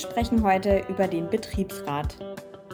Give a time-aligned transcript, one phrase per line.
[0.00, 2.16] sprechen heute über den Betriebsrat.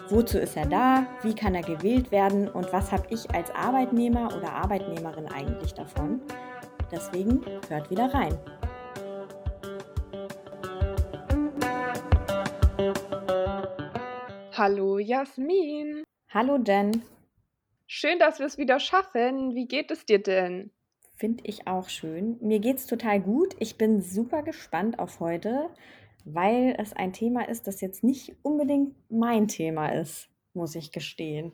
[0.08, 1.06] Wozu ist er da?
[1.22, 2.48] Wie kann er gewählt werden?
[2.48, 6.20] Und was habe ich als Arbeitnehmer oder Arbeitnehmerin eigentlich davon?
[6.92, 8.38] Deswegen hört wieder rein.
[14.52, 16.04] Hallo Jasmin.
[16.30, 17.02] Hallo Jen.
[17.88, 19.54] Schön, dass wir es wieder schaffen.
[19.54, 20.70] Wie geht es dir denn?
[21.16, 22.36] Finde ich auch schön.
[22.40, 23.56] Mir geht es total gut.
[23.58, 25.70] Ich bin super gespannt auf heute,
[26.26, 31.52] weil es ein Thema ist, das jetzt nicht unbedingt mein Thema ist, muss ich gestehen.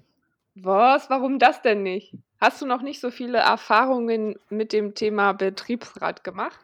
[0.55, 1.11] Was?
[1.11, 2.15] Warum das denn nicht?
[2.41, 6.59] Hast du noch nicht so viele Erfahrungen mit dem Thema Betriebsrat gemacht?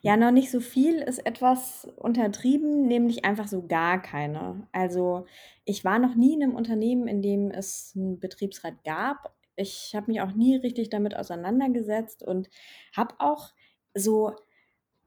[0.00, 4.66] Ja, noch nicht so viel ist etwas untertrieben, nämlich einfach so gar keine.
[4.72, 5.26] Also
[5.64, 9.32] ich war noch nie in einem Unternehmen, in dem es einen Betriebsrat gab.
[9.54, 12.50] Ich habe mich auch nie richtig damit auseinandergesetzt und
[12.96, 13.50] habe auch
[13.94, 14.34] so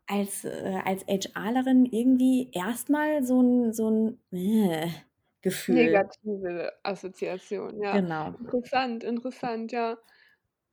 [0.08, 4.88] als, äh, als HRlerin irgendwie erstmal so ein, so ein äh,
[5.42, 5.76] Gefühl.
[5.76, 7.94] Negative Assoziation, ja.
[8.00, 8.34] Genau.
[8.40, 9.98] Interessant, interessant, ja.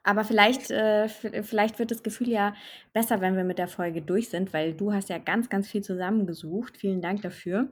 [0.05, 2.55] Aber vielleicht, äh, vielleicht wird das Gefühl ja
[2.93, 5.83] besser, wenn wir mit der Folge durch sind, weil du hast ja ganz, ganz viel
[5.83, 6.77] zusammengesucht.
[6.77, 7.69] Vielen Dank dafür.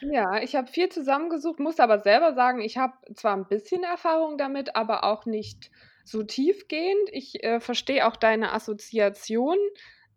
[0.00, 4.36] Ja, ich habe viel zusammengesucht, muss aber selber sagen, ich habe zwar ein bisschen Erfahrung
[4.36, 5.70] damit, aber auch nicht
[6.04, 7.08] so tiefgehend.
[7.12, 9.56] Ich äh, verstehe auch deine Assoziation.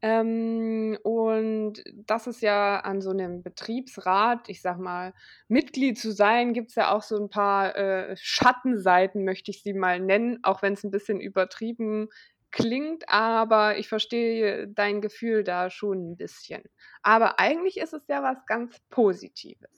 [0.06, 5.16] Ähm, und das ist ja an so einem Betriebsrat, ich sag mal,
[5.47, 9.73] Mitglied zu sein, gibt es ja auch so ein paar äh, Schattenseiten, möchte ich sie
[9.73, 12.09] mal nennen, auch wenn es ein bisschen übertrieben
[12.52, 16.62] klingt, aber ich verstehe dein Gefühl da schon ein bisschen.
[17.02, 19.72] Aber eigentlich ist es ja was ganz Positives.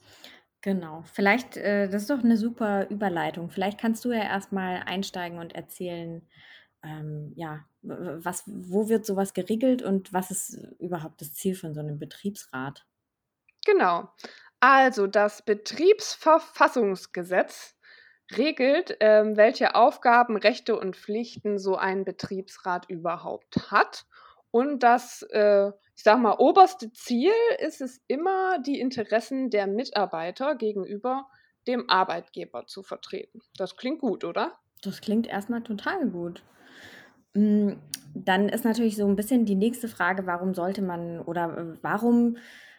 [0.59, 1.05] Genau.
[1.13, 3.49] Vielleicht, äh, das ist doch eine super Überleitung.
[3.49, 6.21] Vielleicht kannst du ja erstmal einsteigen und erzählen,
[6.83, 11.79] ähm, ja, was, wo wird sowas geregelt und was ist überhaupt das Ziel von so
[11.79, 12.85] einem Betriebsrat?
[13.65, 14.09] Genau.
[14.59, 17.77] Also das Betriebsverfassungsgesetz
[18.35, 24.05] regelt, ähm, welche Aufgaben, Rechte und Pflichten so ein Betriebsrat überhaupt hat.
[24.51, 30.55] Und das, äh, ich sag mal, oberste Ziel ist es immer, die Interessen der Mitarbeiter
[30.55, 31.27] gegenüber
[31.67, 33.41] dem Arbeitgeber zu vertreten.
[33.57, 34.57] Das klingt gut, oder?
[34.81, 36.43] Das klingt erstmal total gut.
[37.35, 37.77] Hm,
[38.13, 42.37] dann ist natürlich so ein bisschen die nächste Frage, warum sollte man oder äh, warum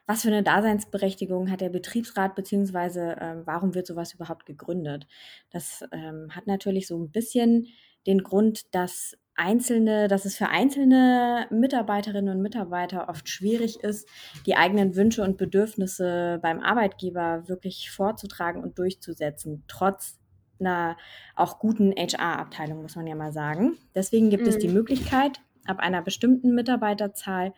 [0.08, 5.06] was für eine Daseinsberechtigung hat der Betriebsrat, beziehungsweise äh, warum wird sowas überhaupt gegründet?
[5.50, 7.66] Das ähm, hat natürlich so ein bisschen
[8.06, 14.08] den Grund, dass einzelne, dass es für einzelne Mitarbeiterinnen und Mitarbeiter oft schwierig ist,
[14.46, 20.18] die eigenen Wünsche und Bedürfnisse beim Arbeitgeber wirklich vorzutragen und durchzusetzen, trotz
[20.60, 20.96] einer
[21.36, 23.76] auch guten HR-Abteilung, muss man ja mal sagen.
[23.94, 24.48] Deswegen gibt mhm.
[24.48, 24.74] es die mhm.
[24.74, 27.52] Möglichkeit, ab einer bestimmten Mitarbeiterzahl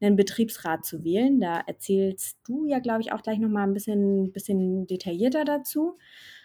[0.00, 1.40] einen Betriebsrat zu wählen.
[1.40, 5.96] Da erzählst du ja, glaube ich, auch gleich nochmal ein bisschen, bisschen detaillierter dazu.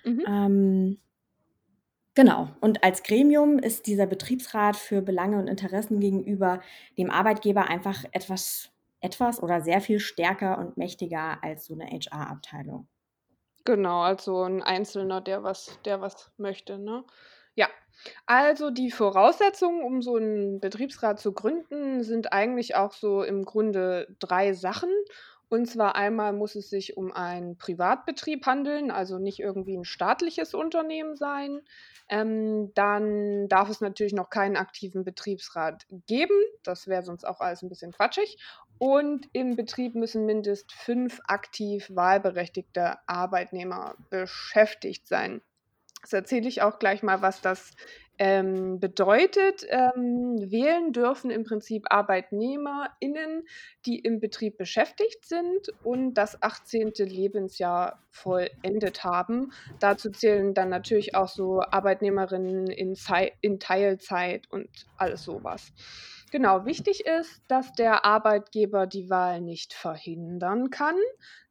[0.05, 0.23] Mhm.
[0.27, 0.97] Ähm,
[2.13, 2.49] genau.
[2.61, 6.61] Und als Gremium ist dieser Betriebsrat für Belange und Interessen gegenüber
[6.97, 8.69] dem Arbeitgeber einfach etwas,
[9.01, 12.87] etwas oder sehr viel stärker und mächtiger als so eine HR-Abteilung.
[13.67, 17.03] Genau, also ein Einzelner, der was der was möchte, ne?
[17.55, 17.67] Ja.
[18.25, 24.07] Also, die Voraussetzungen, um so einen Betriebsrat zu gründen, sind eigentlich auch so im Grunde
[24.19, 24.89] drei Sachen.
[25.49, 30.53] Und zwar einmal muss es sich um einen Privatbetrieb handeln, also nicht irgendwie ein staatliches
[30.53, 31.61] Unternehmen sein.
[32.09, 36.35] Ähm, dann darf es natürlich noch keinen aktiven Betriebsrat geben.
[36.63, 38.37] Das wäre sonst auch alles ein bisschen quatschig.
[38.77, 45.41] Und im Betrieb müssen mindestens fünf aktiv wahlberechtigte Arbeitnehmer beschäftigt sein.
[46.01, 47.71] Das erzähle ich auch gleich mal, was das
[48.19, 49.65] ähm, bedeutet.
[49.69, 53.47] Ähm, wählen dürfen im Prinzip ArbeitnehmerInnen,
[53.85, 56.93] die im Betrieb beschäftigt sind und das 18.
[56.97, 59.51] Lebensjahr vollendet haben.
[59.79, 62.95] Dazu zählen dann natürlich auch so Arbeitnehmerinnen in,
[63.41, 65.71] in Teilzeit und alles sowas.
[66.37, 70.95] Genau, wichtig ist, dass der Arbeitgeber die Wahl nicht verhindern kann,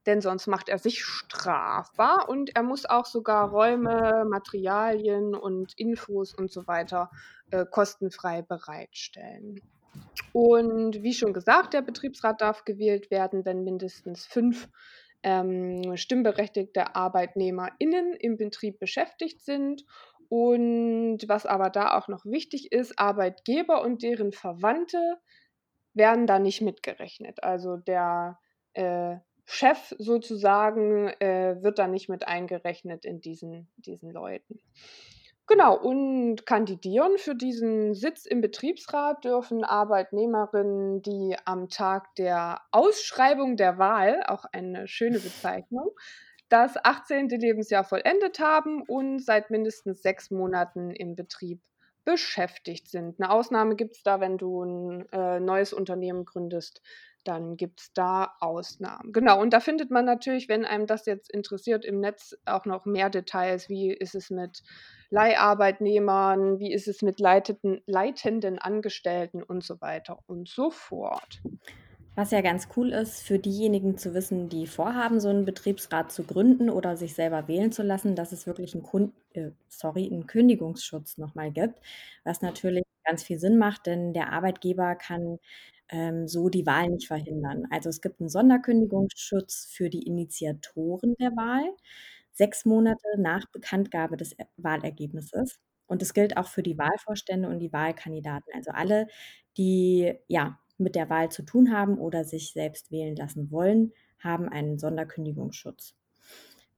[0.07, 6.33] denn sonst macht er sich strafbar und er muss auch sogar Räume, Materialien und Infos
[6.33, 7.11] und so weiter
[7.51, 9.61] äh, kostenfrei bereitstellen.
[10.33, 14.69] Und wie schon gesagt, der Betriebsrat darf gewählt werden, wenn mindestens fünf
[15.25, 19.85] ähm, stimmberechtigte ArbeitnehmerInnen im Betrieb beschäftigt sind
[20.29, 25.19] und was aber da auch noch wichtig ist, Arbeitgeber und deren Verwandte
[25.95, 27.43] werden da nicht mitgerechnet.
[27.43, 28.39] Also der
[28.75, 34.61] äh, Chef sozusagen äh, wird da nicht mit eingerechnet in diesen, diesen Leuten.
[35.49, 43.57] Genau, und kandidieren für diesen Sitz im Betriebsrat dürfen Arbeitnehmerinnen, die am Tag der Ausschreibung
[43.57, 45.91] der Wahl, auch eine schöne Bezeichnung,
[46.49, 47.29] das 18.
[47.29, 51.61] Lebensjahr vollendet haben und seit mindestens sechs Monaten im Betrieb
[52.05, 53.21] beschäftigt sind.
[53.21, 56.81] Eine Ausnahme gibt es da, wenn du ein äh, neues Unternehmen gründest,
[57.25, 59.13] dann gibt es da Ausnahmen.
[59.13, 62.85] Genau, und da findet man natürlich, wenn einem das jetzt interessiert, im Netz auch noch
[62.85, 63.69] mehr Details.
[63.69, 64.63] Wie ist es mit
[65.11, 66.61] Leiharbeitnehmern?
[66.61, 71.41] Wie ist es mit leiteten, leitenden Angestellten und so weiter und so fort?
[72.19, 76.25] Was ja ganz cool ist, für diejenigen zu wissen, die vorhaben, so einen Betriebsrat zu
[76.25, 80.27] gründen oder sich selber wählen zu lassen, dass es wirklich einen, Kun äh, sorry, einen
[80.27, 81.79] Kündigungsschutz nochmal gibt,
[82.25, 85.39] was natürlich ganz viel Sinn macht, denn der Arbeitgeber kann
[85.91, 87.67] ähm, so die Wahl nicht verhindern.
[87.71, 91.69] Also es gibt einen Sonderkündigungsschutz für die Initiatoren der Wahl,
[92.33, 95.61] sechs Monate nach Bekanntgabe des E Wahlergebnisses.
[95.87, 99.07] Und es gilt auch für die Wahlvorstände und die Wahlkandidaten, also alle,
[99.57, 104.49] die ja mit der Wahl zu tun haben oder sich selbst wählen lassen wollen, haben
[104.49, 105.95] einen Sonderkündigungsschutz.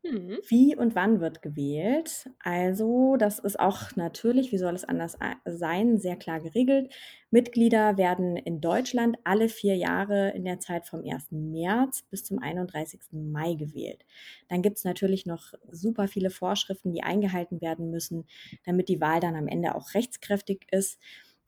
[0.05, 0.39] Mhm.
[0.49, 2.31] Wie und wann wird gewählt?
[2.39, 6.95] Also, das ist auch natürlich, wie soll es anders sein, sehr klar geregelt.
[7.31, 11.51] Mitglieder werden in Deutschland alle vier Jahre in der Zeit vom 1.
[11.53, 13.01] März bis zum 31.
[13.13, 14.07] Mai gewählt.
[14.49, 18.27] Dann gibt es natürlich noch super viele Vorschriften, die eingehalten werden müssen,
[18.65, 20.99] damit die Wahl dann am Ende auch rechtskräftig ist.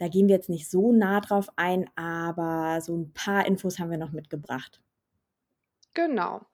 [0.01, 3.91] Da gehen wir jetzt nicht so nah drauf ein, aber so ein paar Infos haben
[3.91, 4.81] wir noch mitgebracht.
[5.95, 6.47] Genau.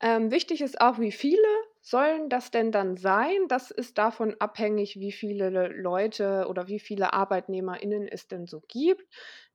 [0.00, 1.42] Ähm, wichtig ist auch, wie viele
[1.80, 3.48] sollen das denn dann sein?
[3.48, 9.02] Das ist davon abhängig, wie viele Leute oder wie viele ArbeitnehmerInnen es denn so gibt.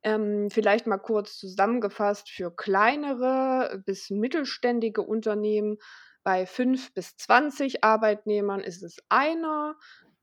[0.04, 5.78] Ähm, vielleicht mal kurz zusammengefasst für kleinere bis mittelständige Unternehmen.
[6.24, 9.78] Bei 5 bis 20 Arbeitnehmern ist es einer,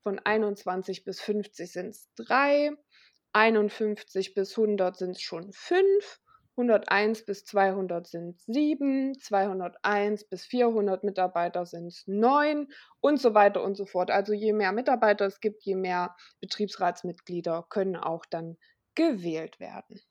[0.07, 2.71] von 21 bis 50 sind es drei,
[3.37, 6.19] 51 bis 100 sind es schon fünf
[6.57, 12.67] 101 bis 200 sind 7, 201 bis 400 Mitarbeiter sind 9
[12.99, 14.09] und so weiter und so fort.
[14.09, 18.57] Also je mehr Mitarbeiter es gibt, je mehr Betriebsratsmitglieder können auch dann
[18.95, 20.01] gewählt werden.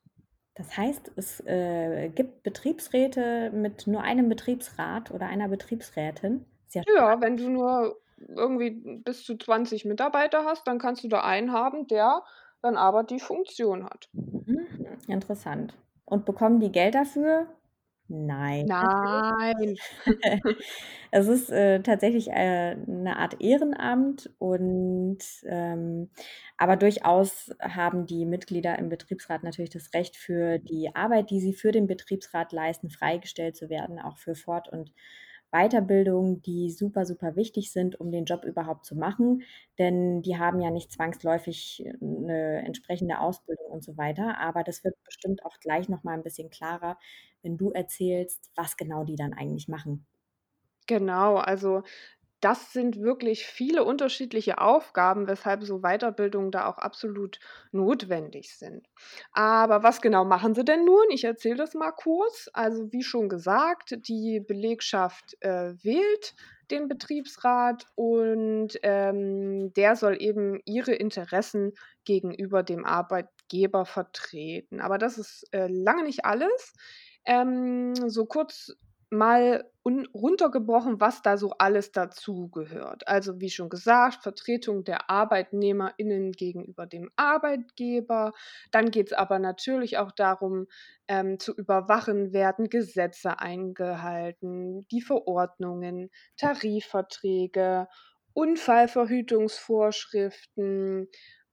[0.54, 6.46] Das heißt, es äh, gibt Betriebsräte mit nur einem Betriebsrat oder einer Betriebsrätin.
[6.72, 11.22] Ja, ja, wenn du nur irgendwie bis zu 20 Mitarbeiter hast, dann kannst du da
[11.22, 12.22] einen haben, der
[12.62, 14.08] dann aber die Funktion hat.
[14.14, 14.66] Mhm,
[15.08, 15.74] interessant.
[16.04, 17.46] Und bekommen die Geld dafür?
[18.08, 18.68] Nein.
[18.68, 19.78] Nein.
[21.12, 26.10] Es ist, äh, tatsächlich, äh, 'ne Art Ehrenamt und, ähm
[26.58, 31.52] aber durchaus haben die Mitglieder im Betriebsrat natürlich das Recht, für die Arbeit, die sie
[31.54, 34.92] für den Betriebsrat leisten, freigestellt zu werden, auch für Fort und
[35.56, 39.42] Weiterbildungen, die super, super wichtig sind, um den Job überhaupt zu machen,
[39.78, 44.38] denn die haben ja nicht zwangsläufig eine entsprechende Ausbildung und so weiter.
[44.38, 46.98] Aber das wird bestimmt auch gleich noch mal 'n bisschen klarer,
[47.42, 50.06] wenn du erzählst, was genau die dann eigentlich machen.
[50.88, 51.82] Genau, also
[52.46, 57.40] das sind wirklich viele unterschiedliche Aufgaben, weshalb so Weiterbildungen da auch absolut
[57.72, 58.86] notwendig sind.
[59.32, 61.10] Aber was genau machen sie denn nun?
[61.10, 62.48] Ich erzähle das mal kurz.
[62.52, 66.36] Also wie schon gesagt, die Belegschaft äh, wählt
[66.70, 71.72] den Betriebsrat und ähm, der soll eben ihre Interessen
[72.04, 74.80] gegenüber dem Arbeitgeber vertreten.
[74.80, 76.74] Aber das ist äh, lange nicht alles.
[77.24, 78.76] Ähm, so kurz
[79.10, 83.06] mal un runtergebrochen, was da so alles dazugehört.
[83.06, 88.32] Also wie schon gesagt, Vertretung der ArbeitnehmerInnen gegenüber dem Arbeitgeber.
[88.72, 90.66] Dann geht es aber natürlich auch darum,
[91.08, 97.86] ähm, zu überwachen, werden Gesetze eingehalten, die Verordnungen, Tarifverträge,
[98.32, 101.06] Unfallverhütungsvorschriften.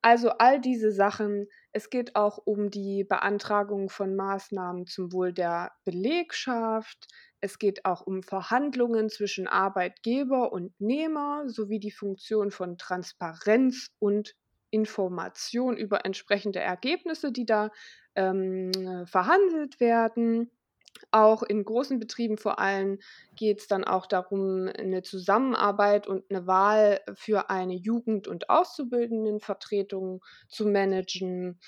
[0.05, 1.47] Also all diese Sachen.
[1.71, 7.07] Es geht auch um die Beantragung von Maßnahmen zum Wohl der Belegschaft.
[7.39, 14.35] Es geht auch um Verhandlungen zwischen Arbeitgeber und Nehmer sowie die Funktion von Transparenz und
[14.71, 17.71] Information über entsprechende Ergebnisse, die da
[18.15, 18.71] ähm,
[19.05, 20.51] verhandelt werden.
[21.11, 22.99] Auch in großen Betrieben vor allem
[23.35, 30.23] geht es dann auch darum, eine Zusammenarbeit und eine Wahl für eine Jugend- und Auszubildendenvertretung
[30.47, 31.59] zu managen.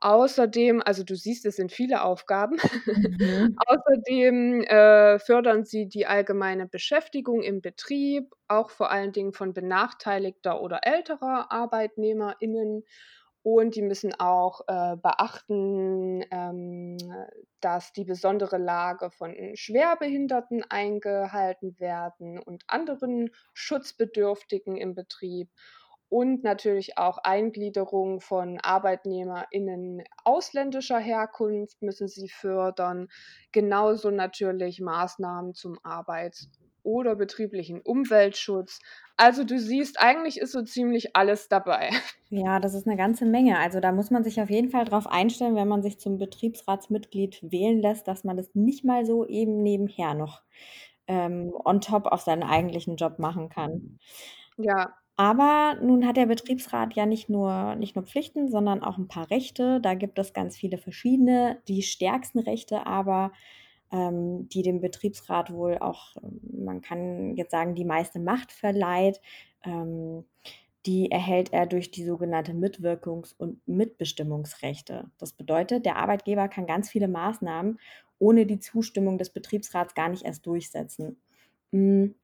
[0.00, 2.56] Außerdem also du siehst, es sind viele Aufgaben.
[2.94, 3.56] Mhm.
[3.66, 10.60] Außerdem, äh, fördern sie die allgemeine Beschäftigung im Betrieb, auch vor allen Dingen von benachteiligter
[10.60, 12.84] oder älterer ArbeitnehmerInnen.
[13.44, 16.96] Und die müssen auch, äh, beachten, ähm,
[17.60, 25.50] dass die besondere Lage von Schwerbehinderten eingehalten werden und anderen Schutzbedürftigen im Betrieb.
[26.10, 33.08] und natürlich auch Eingliederung von ArbeitnehmerInnen ausländischer Herkunft müssen sie fördern.
[33.52, 36.48] Genauso natürlich Maßnahmen zum Arbeits
[36.84, 38.78] oder betrieblichen Umweltschutz.
[39.16, 41.90] Also du siehst, eigentlich ist so ziemlich alles dabei.
[42.30, 43.60] Ja, das ist eine ganze Menge.
[43.60, 47.38] Also, da muss man sich auf jeden Fall drauf einstellen, wenn man sich zum Betriebsratsmitglied
[47.44, 50.42] wählen lässt, dass man das nicht mal so eben nebenher noch,
[51.06, 54.00] ähm, on top auf seinen eigentlichen Job machen kann.
[54.56, 54.94] Ja.
[55.16, 59.30] Aber nun hat der Betriebsrat ja nicht nur nicht nur Pflichten, sondern auch ein paar
[59.30, 59.80] Rechte.
[59.80, 61.60] Da gibt es ganz viele verschiedene.
[61.68, 63.30] Die stärksten Rechte aber
[63.94, 69.20] ähm, die dem Betriebsrat wohl auch, man kann jetzt sagen, die meiste Macht verleiht.
[69.64, 70.24] Ähm,
[70.84, 75.10] die erhält er durch die sogenannte Mitwirkungs- und Mitbestimmungsrechte.
[75.16, 77.78] Das bedeutet, der Arbeitgeber kann ganz viele Maßnahmen
[78.18, 81.16] ohne die Zustimmung des Betriebsrats gar nicht erst durchsetzen.
[81.72, 82.14] Hm,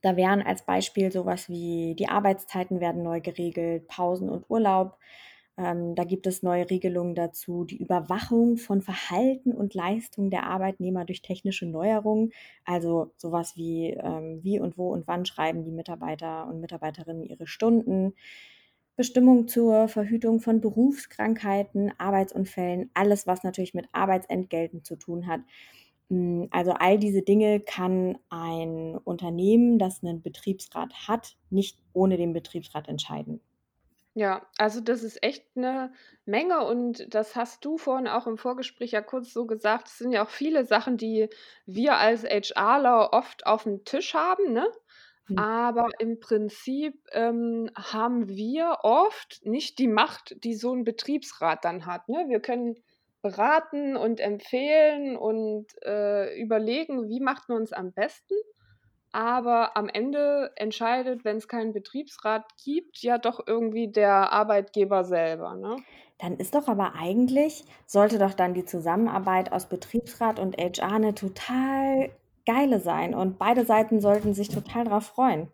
[0.00, 4.96] da wären als Beispiel sowas wie die Arbeitszeiten werden neu geregelt, Pausen und Urlaub,
[5.60, 11.04] ähm, da gibt es neue Regelungen dazu, die Überwachung von Verhalten und Leistung der Arbeitnehmer
[11.04, 12.32] durch technische Neuerungen,
[12.64, 17.46] also sowas wie ähm, wie und wo und wann schreiben die Mitarbeiter und Mitarbeiterinnen ihre
[17.46, 18.14] Stunden,
[18.96, 25.40] Bestimmung zur Verhütung von Berufskrankheiten, Arbeitsunfällen, alles, was natürlich mit Arbeitsentgelten zu tun hat.
[26.08, 32.32] Hm, also all diese Dinge kann ein Unternehmen, das einen Betriebsrat hat, nicht ohne den
[32.32, 33.40] Betriebsrat entscheiden.
[34.16, 35.92] Ja, also das ist echt eine
[36.24, 39.86] Menge und das hast du vorhin auch im Vorgespräch ja kurz so gesagt.
[39.86, 41.28] Es sind ja auch viele Sachen, die
[41.64, 44.66] wir als HRler oft auf dem Tisch haben, ne?
[45.28, 45.36] Hm.
[45.36, 51.86] Aber im Prinzip, ähm, haben wir oft nicht die Macht, die so ein Betriebsrat dann
[51.86, 52.24] hat, ne?
[52.28, 52.76] Wir können
[53.22, 58.34] beraten und empfehlen und, äh, überlegen, wie macht man es am besten.
[59.12, 65.54] Aber am Ende entscheidet, wenn es keinen Betriebsrat gibt, ja doch irgendwie der Arbeitgeber selber,
[65.56, 65.76] ne?
[66.18, 71.14] Dann ist doch aber eigentlich sollte doch dann die Zusammenarbeit aus Betriebsrat und HR eine
[71.14, 72.10] total
[72.46, 75.48] geile sein und beide Seiten sollten sich total drauf freuen.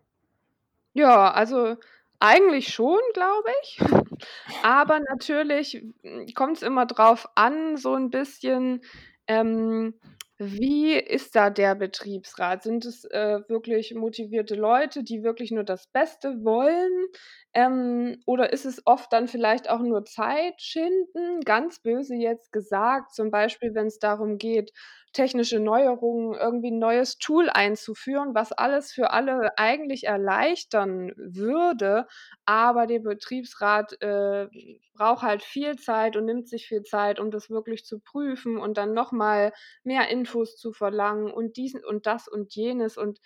[0.93, 1.75] Ja, also
[2.19, 3.79] eigentlich schon, glaube ich.
[4.63, 8.81] Aber natürlich, hm, kommt es immer drauf an, so ein bisschen,
[9.27, 9.93] ähm
[10.39, 12.63] wie ist da der Betriebsrat?
[12.63, 17.07] Sind es, äh, wirklich motivierte Leute, die wirklich nur das Beste wollen?
[17.53, 21.41] Ähm, oder ist es oft dann vielleicht auch nur Zeitschinden?
[21.41, 24.71] Ganz böse jetzt gesagt, zum Beispiel, wenn es darum geht,
[25.17, 32.07] technische Neuerungen, irgendwie ein neues Tool einzuführen, was alles für alle eigentlich erleichtern würde,
[32.45, 34.47] aber der Betriebsrat, äh,
[34.95, 38.77] braucht halt viel Zeit und nimmt sich viel Zeit, um das wirklich zu prüfen und
[38.77, 42.97] dann noch mal mehr Infos zu verlangen und diesen und das und jenes.
[42.97, 43.19] Und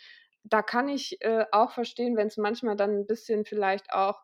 [0.44, 4.22] da kann ich, äh, auch verstehen, wenn es manchmal dann ein bisschen vielleicht auch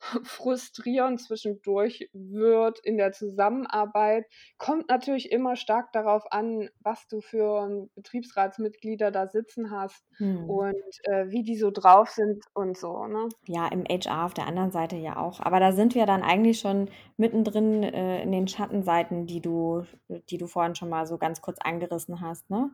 [0.24, 4.26] frustrierend zwischendurch wird in der Zusammenarbeit.
[4.58, 10.58] Kommt natürlich immer stark darauf an, was du für Betriebsratsmitglieder da sitzen hast Mhm.
[10.58, 10.74] und,
[11.04, 13.28] äh, wie die so drauf sind und so, ne?
[13.46, 15.40] Ja, im HR auf der anderen Seite ja auch.
[15.40, 19.84] Aber da sind wir dann eigentlich schon mittendrin, äh, in den Schattenseiten, die du
[20.30, 22.70] die du vorhin schon mal so ganz kurz angerissen hast, ne?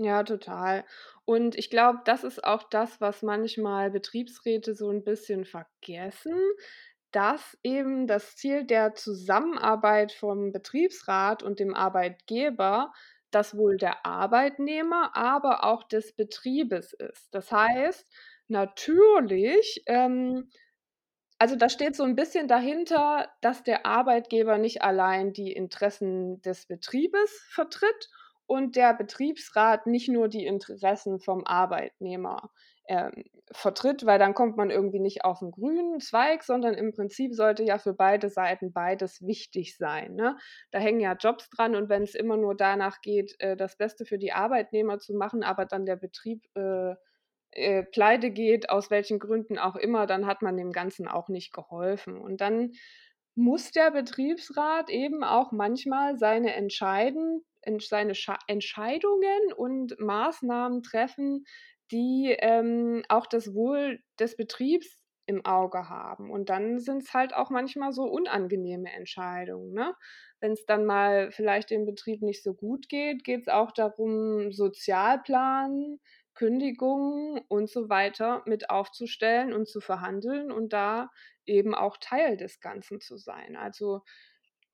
[0.00, 0.84] Ja, total.
[1.24, 6.38] Und ich glaube, das ist auch das, was manchmal Betriebsräte so ein bisschen vergessen,
[7.10, 12.92] dass eben das Ziel der Zusammenarbeit vom Betriebsrat und dem Arbeitgeber
[13.32, 17.28] das Wohl der Arbeitnehmer, aber auch des Betriebes ist.
[17.34, 18.06] Das heißt,
[18.48, 20.48] natürlich, ähm
[21.38, 26.66] also, da steht so ein bisschen dahinter, dass der Arbeitgeber nicht allein die Interessen des
[26.66, 28.08] Betriebes vertritt
[28.48, 32.50] und der Betriebsrat nicht nur die Interessen vom Arbeitnehmer,
[32.88, 37.34] ähm, vertritt, weil dann kommt man irgendwie nicht auf 'n grünen Zweig, sondern im Prinzip
[37.34, 40.36] sollte ja für beide Seiten beides wichtig sein, ne?
[40.70, 44.18] Da hängen ja Jobs dran und wenn's immer nur danach geht, äh, das Beste für
[44.18, 46.94] die Arbeitnehmer zu machen, aber dann der Betrieb, äh
[47.52, 51.52] äh, pleite geht, aus welchen Gründen auch immer, dann hat man dem Ganzen auch nicht
[51.52, 52.18] geholfen.
[52.20, 52.72] Und dann
[53.34, 61.44] muss der Betriebsrat eben auch manchmal seine Entscheiden entsch seine Scha Entscheidungen und Maßnahmen treffen,
[61.90, 66.30] die, ähm, auch das Wohl des Betriebs im Auge haben.
[66.30, 69.94] Und dann sind es halt auch manchmal so unangenehme Entscheidungen, ne?
[70.40, 74.52] Wenn es dann mal vielleicht dem Betrieb nicht so gut geht, geht es auch darum,
[74.52, 75.98] Sozialplan
[76.34, 81.10] Kündigungen und so weiter mit aufzustellen und zu verhandeln und da
[81.46, 83.56] eben auch Teil des Ganzen zu sein.
[83.56, 84.02] Also,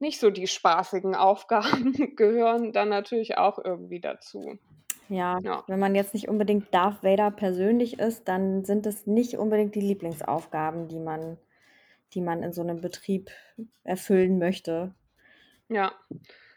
[0.00, 4.58] nicht so die spaßigen Aufgaben gehören dann natürlich auch irgendwie dazu.
[5.08, 5.64] Ja, Ja.
[5.66, 9.80] wenn man jetzt nicht unbedingt Darth Vader persönlich ist, dann sind es nicht unbedingt die
[9.80, 11.38] Lieblingsaufgaben, die man
[12.14, 13.30] die man in so einem Betrieb
[13.84, 14.94] erfüllen möchte.
[15.70, 15.92] Ja.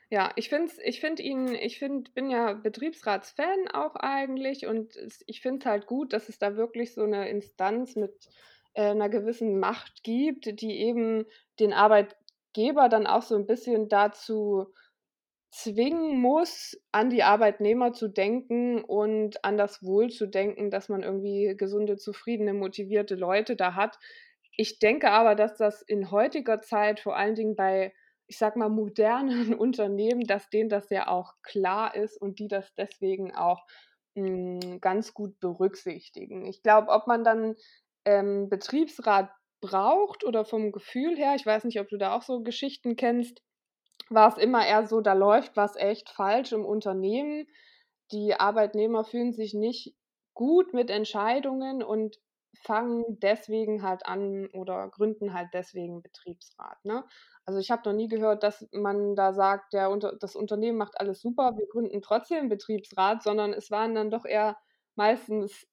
[0.10, 5.42] Ja, ich finde ich finde ihn ich finde bin ja Betriebsratsfan auch eigentlich und ich
[5.42, 8.30] finde es halt gut, dass es da wirklich so eine Instanz mit,
[8.74, 11.26] äh, 'ner gewissen Macht gibt, die eben
[11.60, 11.74] den
[12.58, 14.74] Arbeitgeber dann auch so ein bisschen dazu
[15.52, 21.04] zwingen muss, an die Arbeitnehmer zu denken und an das Wohl zu denken, dass man
[21.04, 23.98] irgendwie gesunde, zufriedene, motivierte Leute da hat.
[24.58, 27.94] Ich denke aber, dass das in heutiger Zeit vor allen Dingen bei
[28.30, 32.74] ich sage mal, modernen Unternehmen, dass denen das ja auch klar ist und die das
[32.76, 33.66] deswegen auch,
[34.18, 36.46] hm, ganz gut berücksichtigen.
[36.46, 37.56] Ich glaube, ob man dann,
[38.04, 39.30] ähm, Betriebsrat
[39.62, 43.42] braucht oder vom Gefühl her ich weiß nicht, ob du da auch so Geschichten kennst,
[44.10, 47.48] war es immer eher so, da läuft was echt falsch im Unternehmen.
[48.12, 49.96] Die Arbeitnehmer fühlen sich nicht
[50.34, 52.18] gut mit Entscheidungen und
[52.64, 57.06] fangen deswegen halt an oder gründen halt deswegen Betriebsrat, ne?
[57.46, 61.22] Also, ich habe noch nie gehört, dass man da sagt, der das Unternehmen macht alles
[61.22, 64.58] super, wir gründen trotzdem Betriebsrat, sondern es waren dann doch eher
[64.96, 65.68] meistens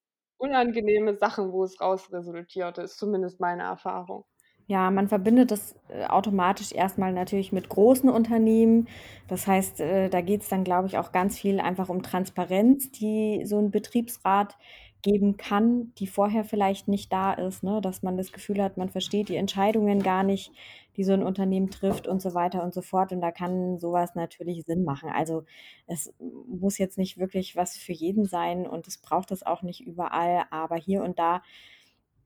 [0.44, 4.24] unangenehme Sachen, wo es raus resultierte, ist zumindest meine Erfahrung.
[4.66, 8.88] Ja, man verbindet das, äh, automatisch erstmal natürlich mit großen Unternehmen.
[9.28, 12.90] Das heißt, äh, da geht es dann, glaube ich, auch ganz viel einfach um Transparenz,
[12.90, 14.56] die so ein Betriebsrat
[15.04, 17.80] geben kann, die vorher vielleicht nicht da ist, ne?
[17.82, 20.52] Dass man das Gefühl hat, man versteht die Entscheidungen gar nicht,
[20.96, 23.12] die so ein Unternehmen trifft und so weiter und so fort.
[23.12, 25.10] Und da kann sowas natürlich Sinn machen.
[25.10, 25.44] Also,
[25.86, 26.14] es
[26.48, 30.44] muss jetzt nicht wirklich was für jeden sein und es braucht es auch nicht überall,
[30.50, 31.42] aber hier und da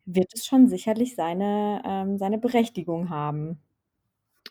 [0.06, 3.60] wird es schon sicherlich seine ähm, seine Berechtigung haben.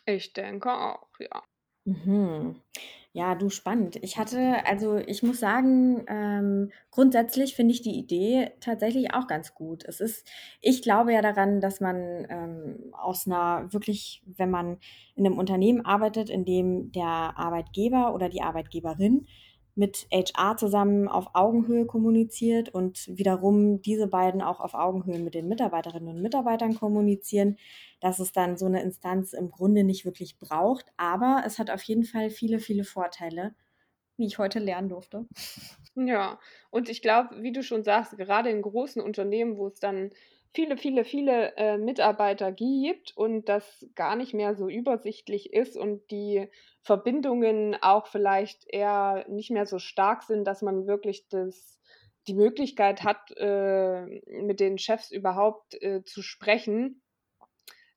[0.08, 1.44] Ich denke auch, ja.
[1.88, 2.56] Mhm.
[3.14, 3.96] Ja, du, spannend.
[4.04, 9.56] Ich hatte also, ich muss sagen, ähm, grundsätzlich finde ich die Idee tatsächlich auch ganz
[9.56, 9.86] gut.
[9.86, 10.28] Es ist
[10.62, 14.78] ich glaube ja daran, dass man, ähm, aus einer wirklich wenn man
[15.16, 17.06] in einem Unternehmen arbeitet, in dem der
[17.38, 19.26] Arbeitgeber oder die Arbeitgeberin
[19.78, 25.48] mit HR zusammen auf Augenhöhe kommuniziert und wiederum diese beiden auch auf Augenhöhe mit den
[25.48, 27.58] Mitarbeiterinnen und Mitarbeitern kommunizieren,
[28.02, 30.92] dass es dann so eine Instanz im Grunde nicht wirklich braucht.
[30.98, 33.54] Aber es hat auf jeden Fall viele, viele Vorteile,
[34.18, 35.26] wie ich heute lernen durfte.
[35.96, 40.12] Ja, und ich glaube, wie du schon sagst, gerade in großen Unternehmen, wo es dann
[40.54, 46.10] viele, viele, viele, äh, Mitarbeiter gibt und das gar nicht mehr so übersichtlich ist und
[46.12, 46.50] die
[46.82, 51.78] Verbindungen auch vielleicht eher nicht mehr so stark sind, dass man wirklich das
[52.28, 54.06] die Möglichkeit hat, äh,
[54.42, 57.02] mit den Chefs überhaupt, äh, zu sprechen,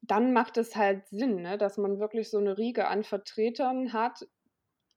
[0.02, 4.26] dann macht es halt Sinn, ne, dass man wirklich so eine Riege an Vertretern hat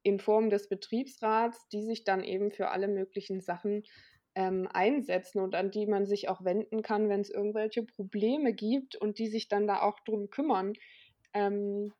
[0.03, 3.83] in Form des Betriebsrats, die sich dann eben für alle möglichen Sachen
[4.35, 8.95] ähm, einsetzen und an die man sich auch wenden kann, wenn es irgendwelche Probleme gibt
[8.95, 10.73] und die sich dann da auch drum kümmern,
[11.33, 11.93] ähm,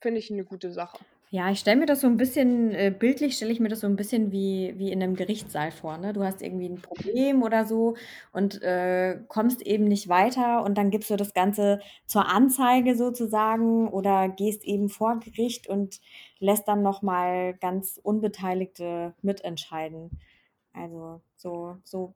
[0.00, 1.04] finde ich eine gute Sache.
[1.30, 3.88] Ja, ich stelle mir das so ein bisschen äh, bildlich stelle ich mir das so
[3.88, 6.12] ein bisschen wie wie in einem Gerichtssaal vor, ne?
[6.12, 7.96] Du hast irgendwie ein Problem oder so
[8.32, 13.88] und, äh, kommst eben nicht weiter und dann gibst du das Ganze zur Anzeige sozusagen
[13.88, 16.00] oder gehst eben vor Gericht und
[16.38, 20.10] lässt dann noch mal ganz Unbeteiligte mitentscheiden.
[20.74, 22.14] Also, so so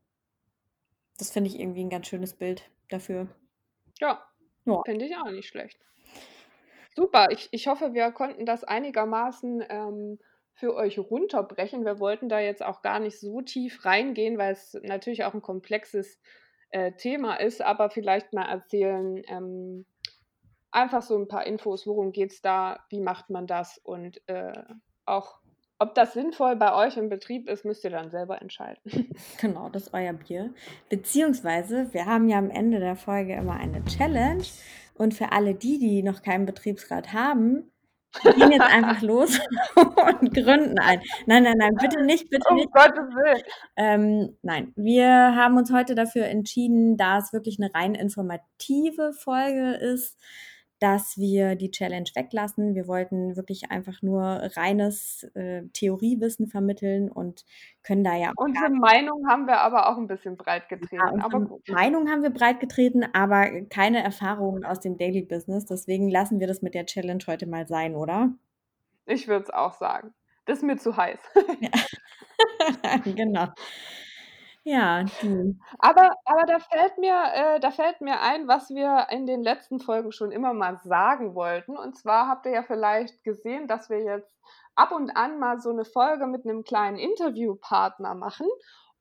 [1.18, 3.28] das finde ich irgendwie ein ganz schönes Bild dafür.
[4.00, 4.28] Ja,
[4.66, 4.84] Ja.
[4.84, 5.78] finde ich auch nicht schlecht.
[6.94, 10.18] Super, ich ich hoffe, wir konnten das einigermaßen, ähm,
[10.54, 11.84] für euch runterbrechen.
[11.84, 15.42] Wir wollten da jetzt auch gar nicht so tief reingehen, weil es natürlich auch ein
[15.42, 16.20] komplexes,
[16.70, 19.86] äh, Thema ist, aber vielleicht mal erzählen, ähm,
[20.72, 24.52] einfach so ein paar Infos, worum geht's da, wie macht man das und, äh,
[25.06, 25.40] auch
[25.78, 28.80] ob das sinnvoll bei euch im Betrieb ist, müsst ihr dann selber entscheiden.
[29.40, 30.52] Genau, das ist euer Bier.
[30.88, 34.44] Beziehungsweise, wir haben ja am Ende der Folge immer eine Challenge.
[34.94, 37.70] Und für alle die, die noch keinen Betriebsrat haben,
[38.22, 39.38] gehen jetzt einfach los
[39.76, 41.02] und gründen einen.
[41.26, 42.72] Nein, nein, nein, bitte nicht, bitte Um nicht.
[42.72, 43.42] Gottes Willen.
[43.76, 49.74] Ähm, nein, wir haben uns heute dafür entschieden, da es wirklich eine rein informative Folge
[49.74, 50.18] ist,
[50.80, 52.74] dass wir die Challenge weglassen.
[52.74, 54.22] Wir wollten wirklich einfach nur
[54.56, 57.44] reines äh, Theoriewissen vermitteln und
[57.82, 61.24] können da ja auch Unsere Meinung haben wir aber auch ein bisschen breit getreten, ja,
[61.24, 61.68] aber unsere gut.
[61.68, 65.66] Meinung haben wir breit getreten, aber keine Erfahrungen aus dem Daily Business.
[65.66, 68.32] Deswegen lassen wir das mit der Challenge heute mal sein, oder?
[69.06, 70.14] Ich würde es auch sagen.
[70.44, 71.18] Das ist mir zu heiß.
[73.04, 73.48] Genau.
[74.66, 75.56] Ja, du.
[75.78, 79.80] Aber aber da fällt mir äh, da fällt mir ein, was wir in den letzten
[79.80, 81.76] Folgen schon immer mal sagen wollten.
[81.76, 84.36] Und zwar habt ihr ja vielleicht gesehen, dass wir jetzt
[84.74, 88.46] ab und an mal so eine Folge mit einem kleinen Interviewpartner machen.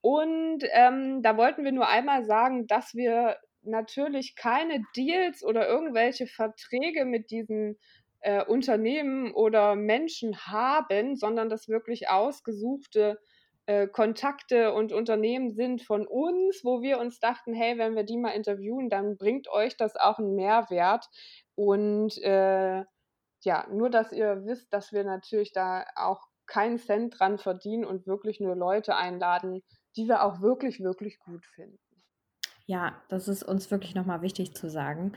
[0.02, 6.28] Und, ähm, da wollten wir nur einmal sagen, dass wir natürlich keine Deals oder irgendwelche
[6.28, 7.78] Verträge mit diesen
[8.22, 13.20] äh, Unternehmen oder Menschen haben, sondern das wirklich ausgesuchte
[13.68, 18.18] äh, Kontakte und Unternehmen sind von uns, wo wir uns dachten, hey, wenn wir die
[18.18, 21.06] mal interviewen, dann bringt euch das auch einen Mehrwert.
[21.56, 22.84] Und äh,
[23.44, 28.08] ja, nur dass ihr wisst, dass wir natürlich da auch keinen Cent dran verdienen und
[28.08, 29.62] wirklich nur Leute einladen,
[29.98, 31.78] die wir auch wirklich, wirklich gut finden.
[32.68, 35.14] Ja, das ist uns wirklich nochmal wichtig zu sagen.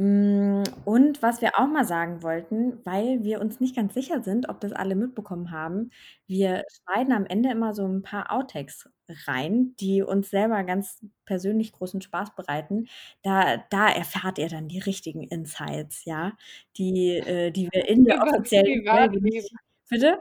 [0.00, 4.48] Mm, und was wir auch mal sagen wollten, weil wir uns nicht ganz sicher sind,
[4.48, 5.90] ob das alle mitbekommen haben,
[6.26, 8.88] wir schneiden am Ende immer so ein paar Outtakes
[9.26, 12.88] rein, die uns selber ganz persönlich großen Spaß bereiten.
[13.22, 16.32] Da, da erfahrt ihr dann die richtigen Insights, ja,
[16.78, 19.52] die, äh, die wir in der offiziellen Folge nicht.
[19.90, 20.18] Bitte?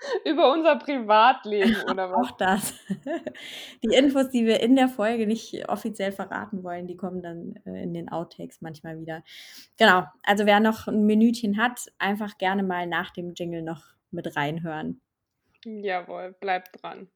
[0.24, 2.26] Über unser Privatleben oder was?
[2.26, 2.74] Auch das.
[3.84, 7.82] Die Infos, die wir in der Folge nicht offiziell verraten wollen, die kommen dann äh,
[7.82, 9.22] in den Outtakes manchmal wieder.
[9.78, 10.04] Genau.
[10.22, 15.00] Also wer noch ein Minütchen hat, einfach gerne mal nach dem Jingle noch mit reinhören.
[15.64, 17.08] Jawohl, bleibt dran.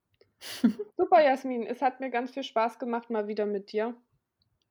[0.97, 1.67] Super, Jasmin.
[1.67, 3.95] Es hat mir ganz viel Spaß gemacht, mal wieder mit dir.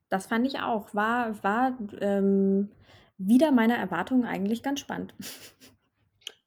[0.10, 0.94] Das fand ich auch.
[0.94, 2.70] War, war ähm,
[3.18, 5.16] wieder meiner Erwartungen eigentlich ganz spannend.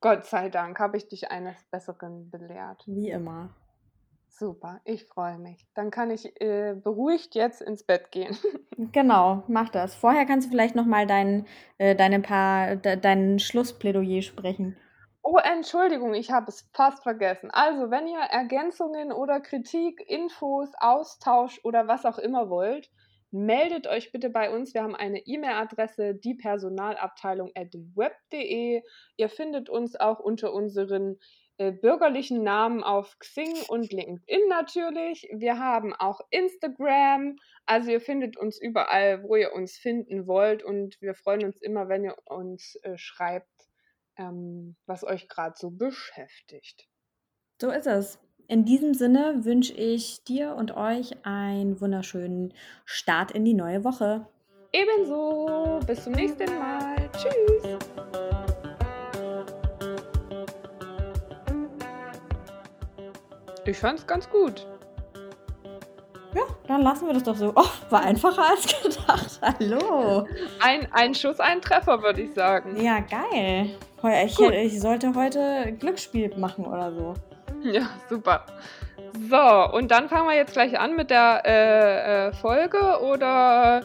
[0.00, 2.82] Gott sei Dank habe ich dich eines Besseren belehrt.
[2.86, 3.50] Wie immer.
[4.28, 5.66] Super, ich freue mich.
[5.74, 8.36] Dann kann ich äh, beruhigt jetzt ins Bett gehen.
[8.92, 9.94] genau, mach das.
[9.94, 11.46] Vorher kannst du vielleicht noch mal dein,
[11.78, 14.76] äh, deine paar, de, dein Schlussplädoyer sprechen.
[15.22, 17.50] Oh, Entschuldigung, ich habe es fast vergessen.
[17.50, 22.90] Also, wenn ihr Ergänzungen oder Kritik, Infos, Austausch oder was auch immer wollt,
[23.30, 24.74] meldet euch bitte bei uns.
[24.74, 28.82] Wir haben eine E-Mail-Adresse, diepersonalabteilung.web.de.
[29.16, 31.18] Ihr findet uns auch unter unseren
[31.58, 35.26] äh, bürgerlichen Namen auf Xing und LinkedIn natürlich.
[35.32, 37.36] Wir haben auch Instagram.
[37.64, 40.62] Also ihr findet uns überall, wo ihr uns finden wollt.
[40.62, 43.48] Und wir freuen uns immer, wenn ihr uns äh, schreibt,
[44.18, 46.88] ähm, was euch gerade so beschäftigt.
[47.60, 48.25] So ist es.
[48.48, 52.54] In diesem Sinne wünsche ich dir und euch einen wunderschönen
[52.84, 54.24] Start in die neue Woche.
[54.72, 55.80] Ebenso.
[55.84, 56.94] Bis zum nächsten Mal.
[57.12, 57.78] Tschüss.
[63.64, 64.64] Ich fand's ganz gut.
[66.32, 67.52] Ja, dann lassen wir das doch so.
[67.56, 69.40] Oh, war einfacher als gedacht.
[69.42, 70.24] Hallo.
[70.60, 72.80] Ein, ein Schuss, ein Treffer, würde ich sagen.
[72.80, 73.70] Ja, geil.
[74.24, 77.14] Ich, ich sollte heute Glücksspiel machen oder so.
[77.72, 78.46] Ja, super.
[79.28, 83.82] So, und dann fangen wir jetzt gleich an mit der äh, äh, Folge oder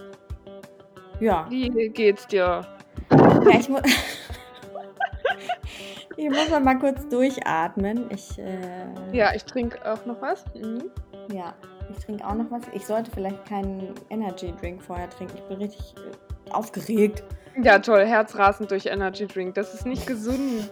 [1.20, 1.46] ja.
[1.50, 2.66] wie geht's dir?
[3.12, 3.80] Ja, ich, mu
[6.18, 8.10] ich muss mal kurz durchatmen.
[8.12, 10.44] Ich, äh ja, ich trinke auch noch was.
[10.54, 10.92] Mhm.
[11.34, 11.54] Ja,
[11.90, 12.64] ich trinke auch noch was.
[12.74, 15.38] Ich sollte vielleicht keinen Energy Drink vorher trinken.
[15.38, 17.24] Ich bin richtig äh, aufgeregt.
[17.62, 18.06] Ja, toll.
[18.06, 19.56] Herzrasend durch Energy Drink.
[19.56, 20.70] Das ist nicht gesund.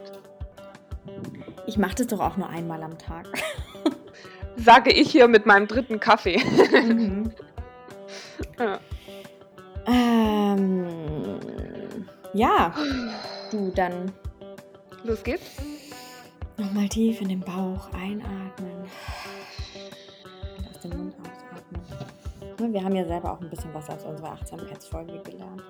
[1.70, 3.28] Ich mache das doch auch nur einmal am Tag.
[4.56, 6.42] Sage ich hier mit meinem dritten Kaffee.
[6.82, 7.32] Mhm.
[8.60, 8.80] ja.
[9.86, 10.88] Ähm,
[12.34, 12.74] ja,
[13.52, 14.12] du dann.
[15.04, 15.58] Los geht's.
[16.58, 18.90] Nochmal tief in den Bauch einatmen.
[20.58, 22.74] Und aus dem Mund ausatmen.
[22.74, 25.62] Wir haben ja selber auch ein bisschen was aus unserer Achtsamkeitsfolge gelernt.